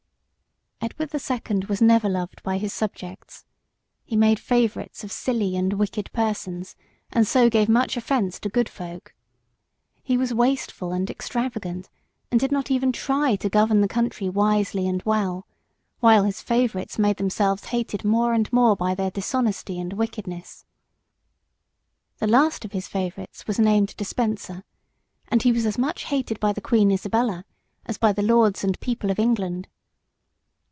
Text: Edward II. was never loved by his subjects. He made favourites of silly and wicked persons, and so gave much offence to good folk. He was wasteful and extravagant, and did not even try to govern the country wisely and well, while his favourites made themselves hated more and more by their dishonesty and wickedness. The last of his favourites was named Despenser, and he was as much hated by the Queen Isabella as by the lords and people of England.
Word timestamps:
Edward 0.83 1.11
II. 1.13 1.67
was 1.69 1.79
never 1.79 2.09
loved 2.09 2.41
by 2.41 2.57
his 2.57 2.73
subjects. 2.73 3.45
He 4.03 4.15
made 4.15 4.39
favourites 4.39 5.03
of 5.03 5.11
silly 5.11 5.55
and 5.55 5.73
wicked 5.73 6.11
persons, 6.11 6.75
and 7.11 7.27
so 7.27 7.51
gave 7.51 7.69
much 7.69 7.97
offence 7.97 8.39
to 8.39 8.49
good 8.49 8.67
folk. 8.67 9.13
He 10.01 10.17
was 10.17 10.33
wasteful 10.33 10.91
and 10.91 11.07
extravagant, 11.09 11.87
and 12.31 12.39
did 12.39 12.51
not 12.51 12.71
even 12.71 12.91
try 12.91 13.35
to 13.37 13.49
govern 13.49 13.81
the 13.81 13.87
country 13.87 14.27
wisely 14.27 14.87
and 14.87 15.03
well, 15.03 15.45
while 15.99 16.23
his 16.23 16.41
favourites 16.41 16.97
made 16.97 17.17
themselves 17.17 17.65
hated 17.65 18.03
more 18.03 18.33
and 18.33 18.51
more 18.51 18.75
by 18.75 18.95
their 18.95 19.11
dishonesty 19.11 19.79
and 19.79 19.93
wickedness. 19.93 20.65
The 22.17 22.27
last 22.27 22.65
of 22.65 22.71
his 22.71 22.87
favourites 22.87 23.45
was 23.45 23.59
named 23.59 23.95
Despenser, 23.97 24.63
and 25.27 25.43
he 25.43 25.51
was 25.51 25.67
as 25.67 25.77
much 25.77 26.05
hated 26.05 26.39
by 26.39 26.51
the 26.51 26.61
Queen 26.61 26.89
Isabella 26.89 27.45
as 27.85 27.99
by 27.99 28.11
the 28.11 28.23
lords 28.23 28.63
and 28.63 28.79
people 28.79 29.11
of 29.11 29.19
England. 29.19 29.67